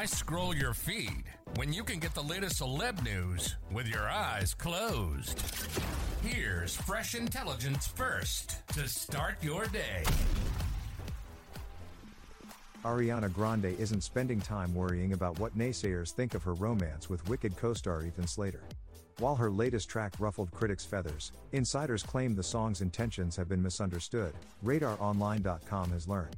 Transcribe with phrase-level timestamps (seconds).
[0.00, 1.24] Why scroll your feed
[1.56, 5.38] when you can get the latest celeb news with your eyes closed?
[6.22, 10.04] Here's fresh intelligence first to start your day.
[12.82, 17.58] Ariana Grande isn't spending time worrying about what naysayers think of her romance with Wicked
[17.58, 18.62] co star Ethan Slater.
[19.18, 24.32] While her latest track ruffled critics' feathers, insiders claim the song's intentions have been misunderstood,
[24.64, 26.36] RadarOnline.com has learned.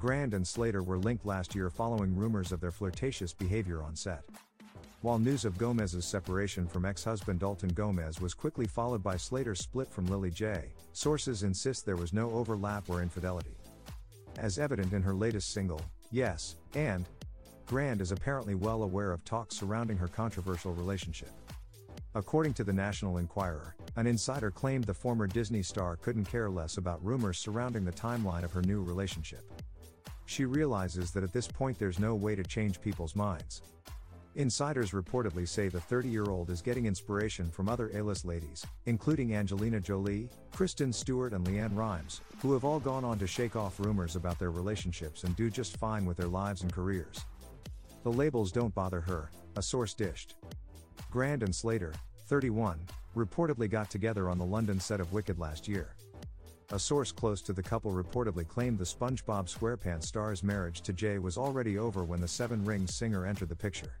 [0.00, 4.24] Grande and Slater were linked last year following rumors of their flirtatious behavior on set.
[5.02, 9.60] While news of Gomez's separation from ex husband Dalton Gomez was quickly followed by Slater's
[9.60, 13.54] split from Lilly Jay, sources insist there was no overlap or infidelity.
[14.38, 17.04] As evident in her latest single, Yes, and
[17.66, 21.30] Grande is apparently well aware of talks surrounding her controversial relationship.
[22.14, 26.78] According to the National Enquirer, an insider claimed the former Disney star couldn't care less
[26.78, 29.44] about rumors surrounding the timeline of her new relationship.
[30.30, 33.62] She realizes that at this point there's no way to change people's minds.
[34.36, 38.64] Insiders reportedly say the 30 year old is getting inspiration from other A list ladies,
[38.86, 43.56] including Angelina Jolie, Kristen Stewart, and LeAnn Rimes, who have all gone on to shake
[43.56, 47.24] off rumors about their relationships and do just fine with their lives and careers.
[48.04, 50.36] The labels don't bother her, a source dished.
[51.10, 51.92] Grande and Slater,
[52.28, 52.78] 31,
[53.16, 55.96] reportedly got together on the London set of Wicked last year.
[56.72, 61.18] A source close to the couple reportedly claimed the SpongeBob SquarePants star's marriage to Jay
[61.18, 63.98] was already over when the Seven Rings singer entered the picture.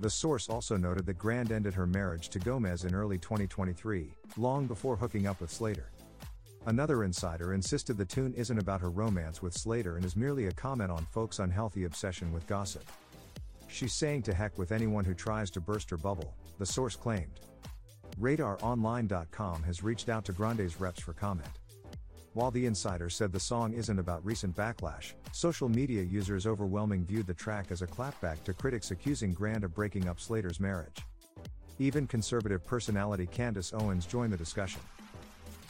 [0.00, 4.66] The source also noted that Grande ended her marriage to Gomez in early 2023, long
[4.66, 5.92] before hooking up with Slater.
[6.66, 10.52] Another insider insisted the tune isn't about her romance with Slater and is merely a
[10.52, 12.84] comment on folks' unhealthy obsession with gossip.
[13.68, 17.38] She's saying to heck with anyone who tries to burst her bubble, the source claimed.
[18.20, 21.48] RadarOnline.com has reached out to Grande's reps for comment.
[22.34, 27.28] While the insider said the song isn't about recent backlash, social media users overwhelming viewed
[27.28, 30.98] the track as a clapback to critics accusing Grande of breaking up Slater's marriage.
[31.78, 34.80] Even conservative personality Candace Owens joined the discussion.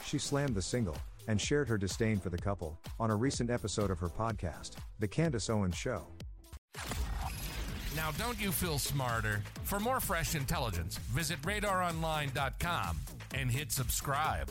[0.07, 0.97] She slammed the single
[1.29, 5.09] and shared her disdain for the couple on a recent episode of her podcast, The
[5.09, 6.07] Candace Owens Show.
[7.95, 9.43] Now, don't you feel smarter?
[9.65, 13.01] For more fresh intelligence, visit radaronline.com
[13.35, 14.51] and hit subscribe.